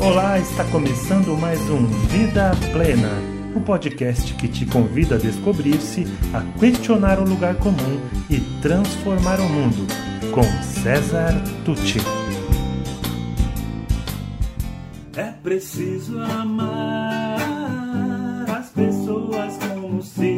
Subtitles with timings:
[0.00, 3.10] Olá, está começando mais um Vida Plena,
[3.52, 8.00] o um podcast que te convida a descobrir-se, a questionar o lugar comum
[8.30, 9.88] e transformar o mundo,
[10.32, 11.34] com César
[11.64, 11.98] Tucci.
[15.16, 17.40] É preciso amar
[18.56, 20.37] as pessoas como se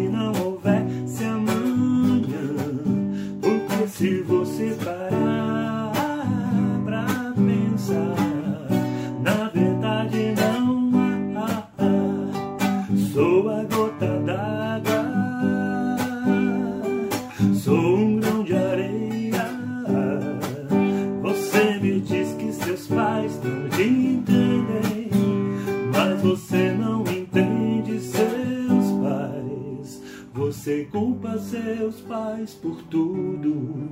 [31.31, 33.89] culpa seus pais por tudo.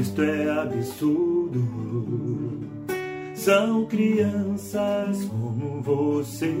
[0.00, 1.62] Isto é absurdo.
[3.34, 6.54] São crianças como você.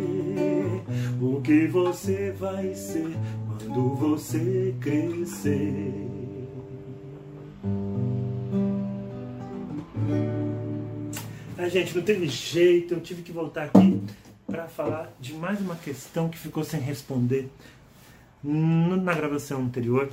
[1.20, 5.92] O que você vai ser quando você crescer?
[11.56, 14.02] A gente, não teve jeito, eu tive que voltar aqui
[14.46, 17.48] para falar de mais uma questão que ficou sem responder
[18.44, 20.10] na gravação anterior.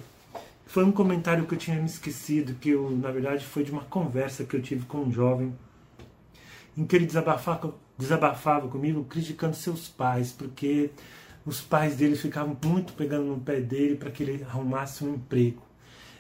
[0.66, 3.84] Foi um comentário que eu tinha me esquecido, que eu, na verdade foi de uma
[3.84, 5.54] conversa que eu tive com um jovem,
[6.78, 10.92] em que ele desabafava, desabafava comigo criticando seus pais, porque
[11.46, 15.62] os pais dele ficavam muito pegando no pé dele para que ele arrumasse um emprego.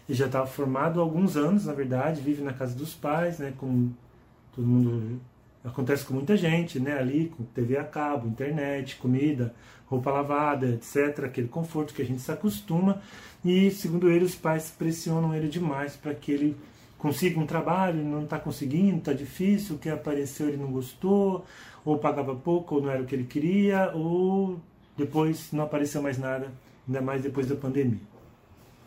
[0.10, 3.54] Ele já estava formado há alguns anos, na verdade, vive na casa dos pais, né,
[3.58, 3.96] como
[4.54, 5.22] todo mundo
[5.64, 9.54] acontece com muita gente, né, ali com TV a cabo, internet, comida,
[9.86, 13.02] roupa lavada, etc, aquele conforto que a gente se acostuma.
[13.44, 16.58] E segundo ele, os pais pressionam ele demais para que ele
[16.98, 21.46] consiga um trabalho, não está conseguindo, está difícil, o que apareceu ele não gostou,
[21.84, 24.60] ou pagava pouco, ou não era o que ele queria, ou
[24.96, 26.52] depois não apareceu mais nada,
[26.88, 28.00] ainda mais depois da pandemia.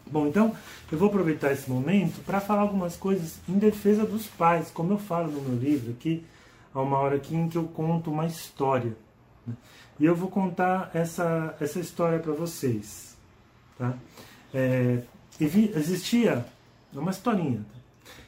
[0.07, 0.55] Bom, então
[0.93, 4.99] eu vou aproveitar esse momento para falar algumas coisas em defesa dos pais, como eu
[4.99, 6.25] falo no meu livro aqui,
[6.75, 8.97] há uma hora aqui em que eu conto uma história.
[9.47, 9.55] né?
[9.99, 13.17] E eu vou contar essa, essa história para vocês.
[13.79, 13.95] Tá?
[14.53, 15.03] É,
[15.41, 16.45] existia
[16.93, 17.65] uma historinha.
[17.73, 17.79] tá?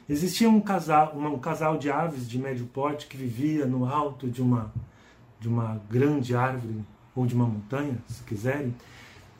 [0.09, 4.41] Existia um casal, um casal de aves de médio porte que vivia no alto de
[4.41, 4.73] uma,
[5.39, 8.73] de uma grande árvore ou de uma montanha, se quiserem.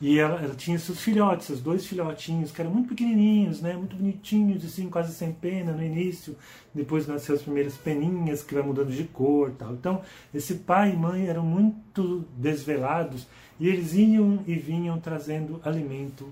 [0.00, 3.96] E ela, ela tinha seus filhotes, seus dois filhotinhos, que eram muito pequenininhos, né, muito
[3.96, 6.36] bonitinhos, assim, quase sem pena no início.
[6.72, 9.72] Depois nasceu as primeiras peninhas, que vai mudando de cor tal.
[9.72, 13.26] Então, esse pai e mãe eram muito desvelados
[13.58, 16.28] e eles iam e vinham trazendo alimento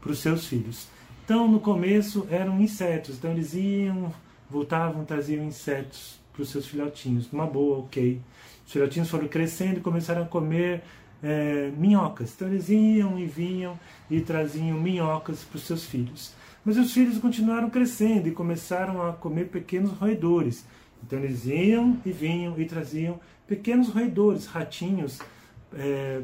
[0.00, 0.88] para os seus filhos.
[1.24, 4.12] Então, no começo eram insetos, então eles iam,
[4.48, 8.18] voltavam, traziam insetos para os seus filhotinhos, numa boa, ok.
[8.66, 10.82] Os filhotinhos foram crescendo e começaram a comer
[11.22, 12.32] é, minhocas.
[12.34, 13.78] Então eles iam e vinham
[14.10, 16.32] e traziam minhocas para os seus filhos.
[16.64, 20.64] Mas os filhos continuaram crescendo e começaram a comer pequenos roedores.
[21.02, 25.18] Então eles iam e vinham e traziam pequenos roedores, ratinhos,
[25.74, 26.22] é,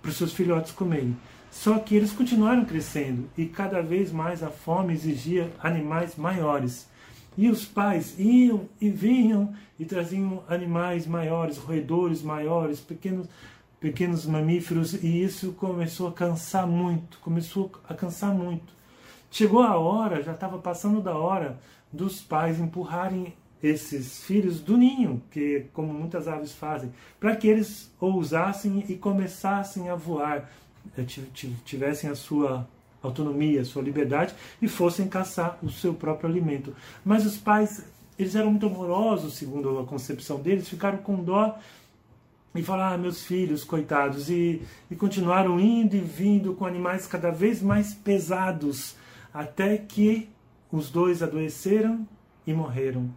[0.00, 1.16] para os seus filhotes comerem.
[1.50, 6.86] Só que eles continuaram crescendo e cada vez mais a fome exigia animais maiores.
[7.36, 13.28] E os pais iam e vinham e traziam animais maiores, roedores maiores, pequenos,
[13.80, 18.72] pequenos mamíferos, e isso começou a cansar muito, começou a cansar muito.
[19.30, 21.58] Chegou a hora, já estava passando da hora,
[21.92, 27.90] dos pais empurrarem esses filhos do ninho, que como muitas aves fazem, para que eles
[28.00, 30.48] ousassem e começassem a voar,
[30.96, 32.68] eh, ti- ti- tivessem a sua
[33.02, 36.74] autonomia, a sua liberdade e fossem caçar o seu próprio alimento.
[37.04, 37.84] Mas os pais,
[38.18, 41.56] eles eram muito amorosos, segundo a concepção deles, ficaram com dó
[42.54, 47.30] e falaram, ah, meus filhos, coitados, e, e continuaram indo e vindo com animais cada
[47.30, 48.96] vez mais pesados,
[49.32, 50.28] até que
[50.72, 52.06] os dois adoeceram
[52.46, 53.10] e morreram.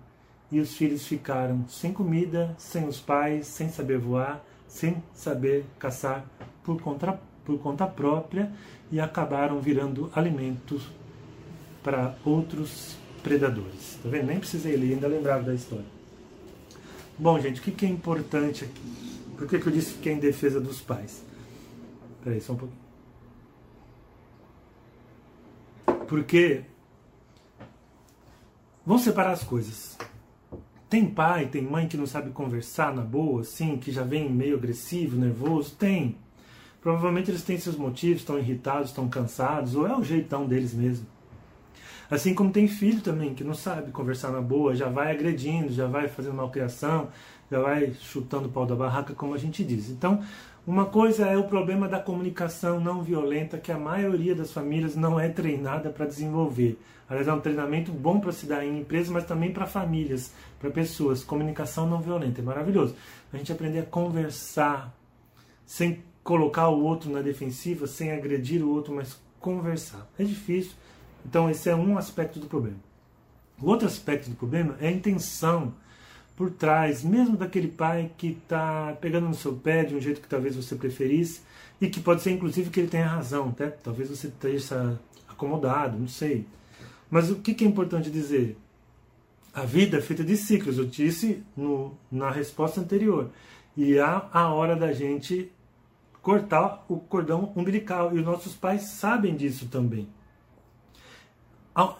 [0.51, 6.25] E os filhos ficaram sem comida, sem os pais, sem saber voar, sem saber caçar
[6.63, 8.51] por conta, por conta própria
[8.91, 10.83] e acabaram virando alimentos
[11.81, 13.97] para outros predadores.
[14.03, 14.27] Tá vendo?
[14.27, 15.85] Nem precisei ler, ainda lembrava da história.
[17.17, 19.20] Bom, gente, o que que é importante aqui?
[19.41, 21.25] Por que, que eu disse que é em defesa dos pais?
[22.23, 22.79] Peraí, só um pouquinho.
[26.07, 26.61] Porque
[28.85, 29.97] vamos separar as coisas.
[30.87, 34.57] Tem pai, tem mãe que não sabe conversar na boa, assim, que já vem meio
[34.57, 35.75] agressivo, nervoso?
[35.75, 36.17] Tem.
[36.79, 41.07] Provavelmente eles têm seus motivos, estão irritados, estão cansados, ou é o jeitão deles mesmo.
[42.11, 45.87] Assim como tem filho também que não sabe conversar na boa, já vai agredindo, já
[45.87, 47.07] vai fazendo malcriação,
[47.49, 49.89] já vai chutando o pau da barraca, como a gente diz.
[49.89, 50.21] Então,
[50.67, 55.17] uma coisa é o problema da comunicação não violenta que a maioria das famílias não
[55.17, 56.77] é treinada para desenvolver.
[57.09, 60.69] Aliás, é um treinamento bom para se dar em empresas, mas também para famílias, para
[60.69, 61.23] pessoas.
[61.23, 62.93] Comunicação não violenta é maravilhoso.
[63.31, 64.93] A gente aprender a conversar
[65.65, 70.05] sem colocar o outro na defensiva, sem agredir o outro, mas conversar.
[70.19, 70.73] É difícil.
[71.25, 72.77] Então, esse é um aspecto do problema.
[73.61, 75.73] O outro aspecto do problema é a intenção
[76.35, 80.27] por trás, mesmo daquele pai que está pegando no seu pé de um jeito que
[80.27, 81.41] talvez você preferisse,
[81.79, 83.71] e que pode ser inclusive que ele tenha razão, tá?
[83.83, 86.47] talvez você esteja acomodado, não sei.
[87.09, 88.57] Mas o que, que é importante dizer?
[89.53, 93.29] A vida é feita de ciclos, eu disse no, na resposta anterior.
[93.75, 95.51] E há a hora da gente
[96.21, 100.07] cortar o cordão umbilical, e os nossos pais sabem disso também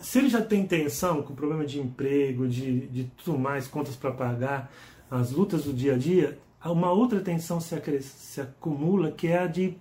[0.02, 3.96] se ele já tem intenção com o problema de emprego, de, de tudo mais, contas
[3.96, 4.72] para pagar,
[5.10, 9.48] as lutas do dia a dia, uma outra tensão se, se acumula que é a
[9.48, 9.78] de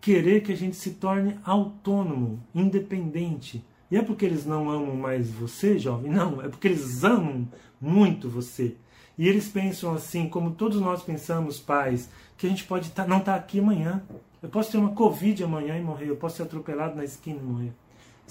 [0.00, 3.64] querer que a gente se torne autônomo, independente.
[3.90, 6.10] E é porque eles não amam mais você, jovem?
[6.10, 7.48] Não, é porque eles amam
[7.80, 8.76] muito você.
[9.16, 13.18] E eles pensam assim, como todos nós pensamos, pais, que a gente pode tá, não
[13.18, 14.02] estar tá aqui amanhã.
[14.40, 17.42] Eu posso ter uma Covid amanhã e morrer, eu posso ser atropelado na esquina e
[17.42, 17.72] morrer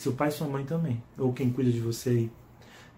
[0.01, 2.31] seu pai e sua mãe também, ou quem cuida de você aí.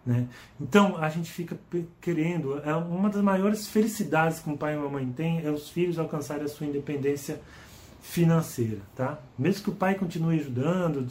[0.06, 0.28] Né?
[0.60, 1.60] Então a gente fica
[2.00, 5.70] querendo, é uma das maiores felicidades que um pai e uma mãe têm é os
[5.70, 7.42] filhos alcançarem a sua independência
[8.02, 9.20] financeira, tá?
[9.38, 11.08] Mesmo que o pai continue ajudando,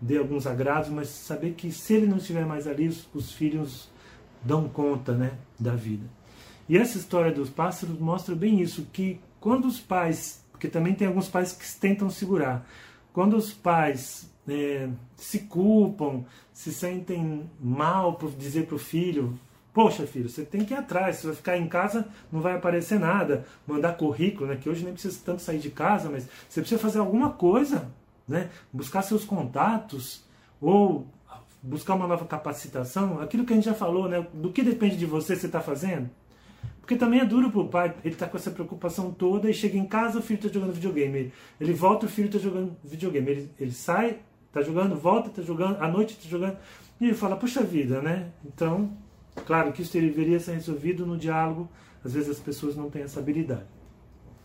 [0.00, 3.88] dê alguns agrados, mas saber que se ele não estiver mais ali, os, os filhos
[4.44, 6.04] dão conta, né, da vida.
[6.68, 11.06] E essa história dos pássaros mostra bem isso, que quando os pais, porque também tem
[11.06, 12.66] alguns pais que tentam segurar,
[13.12, 19.38] quando os pais é, se culpam, se sentem mal por dizer para o filho:
[19.72, 22.98] Poxa, filho, você tem que ir atrás, você vai ficar em casa, não vai aparecer
[22.98, 23.46] nada.
[23.66, 24.56] Mandar currículo, né?
[24.56, 27.90] Que hoje nem precisa tanto sair de casa, mas você precisa fazer alguma coisa,
[28.28, 28.50] né?
[28.72, 30.24] Buscar seus contatos,
[30.60, 31.06] ou
[31.62, 33.20] buscar uma nova capacitação.
[33.20, 34.26] Aquilo que a gente já falou, né?
[34.34, 36.10] Do que depende de você, você está fazendo?
[36.80, 39.86] Porque também é duro pro pai, ele tá com essa preocupação toda e chega em
[39.86, 41.32] casa, o filho tá jogando videogame.
[41.60, 43.30] Ele volta, o filho tá jogando videogame.
[43.30, 44.18] Ele, ele sai,
[44.52, 46.58] tá jogando, volta, tá jogando, à noite tá jogando.
[47.00, 48.30] E ele fala, puxa vida, né?
[48.44, 48.96] Então,
[49.46, 51.68] claro que isso deveria ser resolvido no diálogo.
[52.04, 53.66] Às vezes as pessoas não têm essa habilidade.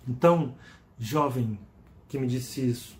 [0.07, 0.55] Então,
[0.97, 1.59] jovem
[2.07, 2.97] que me disse isso,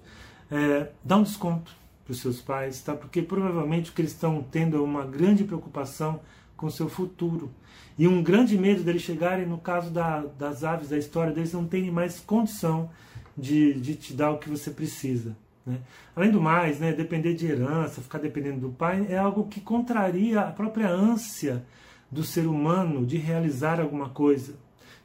[0.51, 2.95] é, dá um desconto para os seus pais, tá?
[2.95, 6.19] Porque provavelmente o que eles estão tendo é uma grande preocupação
[6.55, 7.51] com o seu futuro.
[7.97, 11.65] E um grande medo deles chegarem, no caso da, das aves, da história, deles não
[11.65, 12.89] terem mais condição
[13.37, 15.35] de, de te dar o que você precisa.
[15.67, 15.79] Né?
[16.15, 20.41] Além do mais, né, depender de herança, ficar dependendo do pai, é algo que contraria
[20.41, 21.63] a própria ânsia
[22.09, 24.55] do ser humano de realizar alguma coisa,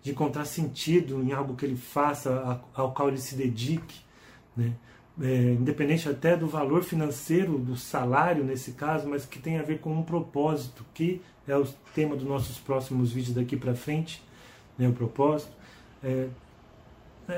[0.02, 4.00] de encontrar sentido em algo que ele faça, ao qual ele se dedique.
[4.56, 4.72] Né?
[5.20, 9.80] é, independente até do valor financeiro do salário nesse caso, mas que tem a ver
[9.80, 14.22] com um propósito, que é o tema dos nossos próximos vídeos daqui para frente,
[14.78, 15.52] né, o propósito.
[16.02, 16.28] É,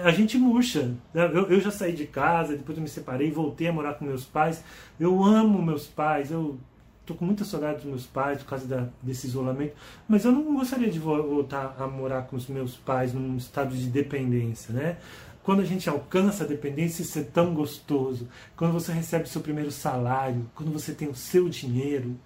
[0.03, 0.95] a gente murcha.
[1.13, 1.25] Né?
[1.33, 4.25] Eu, eu, já saí de casa, depois eu me separei, voltei a morar com meus
[4.25, 4.63] pais.
[4.99, 6.59] Eu amo meus pais, eu
[7.05, 9.75] tô com muita saudade dos meus pais por causa da, desse isolamento,
[10.09, 13.87] mas eu não gostaria de voltar a morar com os meus pais num estado de
[13.87, 14.97] dependência, né?
[15.43, 18.27] Quando a gente alcança a dependência, isso é tão gostoso.
[18.57, 22.17] Quando você recebe seu primeiro salário, quando você tem o seu dinheiro,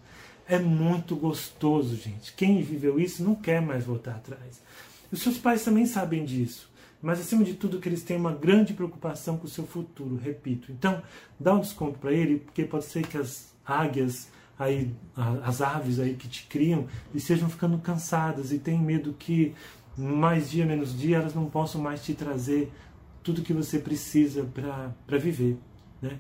[0.46, 2.32] é muito gostoso, gente.
[2.34, 4.62] Quem viveu isso não quer mais voltar atrás.
[5.10, 6.67] Os seus pais também sabem disso.
[7.00, 10.72] Mas acima de tudo que eles têm uma grande preocupação com o seu futuro, repito.
[10.72, 11.00] Então,
[11.38, 14.28] dá um desconto para ele, porque pode ser que as águias
[14.58, 14.92] aí,
[15.44, 19.54] as aves aí que te criam, estejam ficando cansadas e têm medo que
[19.96, 22.70] mais dia menos dia elas não possam mais te trazer
[23.22, 25.56] tudo que você precisa para viver.
[26.02, 26.18] Né?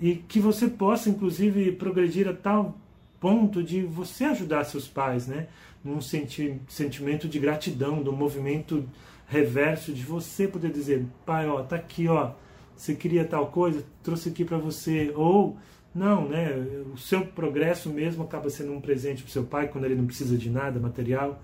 [0.00, 2.78] E que você possa, inclusive, progredir a tal
[3.20, 5.48] ponto de você ajudar seus pais, né?
[5.84, 8.88] num senti sentimento de gratidão, do movimento
[9.32, 12.32] reverso de você poder dizer, pai, ó, tá aqui, ó,
[12.76, 15.56] você queria tal coisa, trouxe aqui para você, ou
[15.94, 16.50] não, né?
[16.92, 20.36] O seu progresso mesmo acaba sendo um presente para seu pai quando ele não precisa
[20.36, 21.40] de nada material.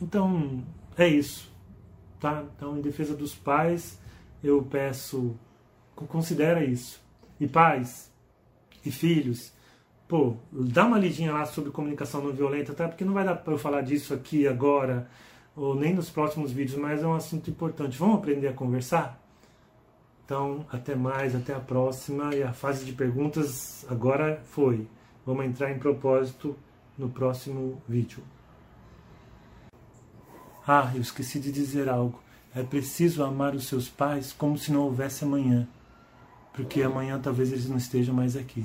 [0.00, 0.62] Então,
[0.96, 1.50] é isso,
[2.20, 2.44] tá?
[2.56, 4.00] Então, em defesa dos pais,
[4.42, 5.36] eu peço,
[5.94, 7.00] considera isso.
[7.40, 8.12] E pais
[8.84, 9.52] e filhos,
[10.06, 12.86] pô, dá uma lidinha lá sobre comunicação não violenta, tá?
[12.86, 15.08] Porque não vai dar para eu falar disso aqui agora,
[15.54, 17.98] ou nem nos próximos vídeos, mas é um assunto importante.
[17.98, 19.20] Vamos aprender a conversar?
[20.24, 22.34] Então, até mais, até a próxima.
[22.34, 24.86] E a fase de perguntas agora foi.
[25.26, 26.56] vamos entrar em propósito
[26.96, 28.22] no próximo vídeo.
[30.66, 32.20] Ah, eu esqueci de dizer algo.
[32.54, 35.66] É preciso amar os seus pais como se não houvesse amanhã,
[36.52, 38.64] porque amanhã talvez eles não estejam mais aqui.